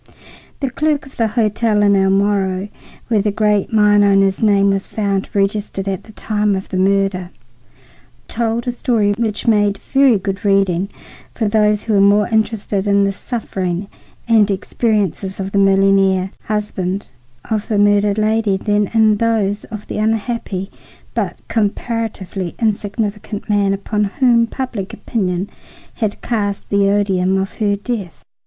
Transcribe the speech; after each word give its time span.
The 0.61 0.71
clerk 0.71 1.05
of 1.05 1.15
the 1.15 1.27
hotel 1.27 1.83
in 1.83 1.95
El 1.95 2.09
Moro, 2.09 2.67
where 3.07 3.21
the 3.21 3.31
great 3.31 3.71
mine 3.71 4.03
owner's 4.03 4.41
name 4.41 4.71
was 4.71 4.87
found 4.87 5.29
registered 5.35 5.87
at 5.87 6.05
the 6.05 6.11
time 6.13 6.55
of 6.55 6.69
the 6.69 6.77
murder, 6.77 7.29
told 8.27 8.65
a 8.65 8.71
story 8.71 9.13
which 9.19 9.45
made 9.45 9.77
very 9.77 10.17
good 10.17 10.43
reading 10.43 10.89
for 11.35 11.47
those 11.47 11.83
who 11.83 11.93
were 11.93 12.01
more 12.01 12.27
interested 12.29 12.87
in 12.87 13.03
the 13.03 13.11
sufferings 13.13 13.85
and 14.27 14.49
experiences 14.49 15.39
of 15.39 15.51
the 15.51 15.59
millionaire 15.59 16.31
husband 16.45 17.11
of 17.51 17.67
the 17.67 17.77
murdered 17.77 18.17
lady 18.17 18.57
than 18.57 18.87
in 18.95 19.17
those 19.17 19.65
of 19.65 19.85
the 19.85 19.99
unhappy 19.99 20.71
but 21.13 21.37
comparatively 21.47 22.55
insignificant 22.57 23.47
man 23.47 23.71
upon 23.71 24.05
whom 24.05 24.47
public 24.47 24.95
opinion 24.95 25.47
had 25.93 26.19
cast 26.23 26.67
the 26.69 26.89
odium 26.89 27.37
of 27.37 27.53
her 27.57 27.75
death. 27.75 28.23